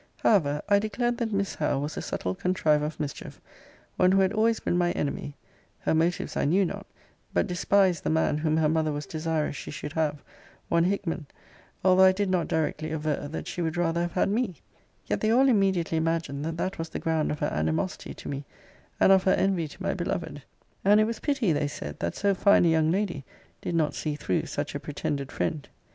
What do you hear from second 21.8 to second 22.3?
that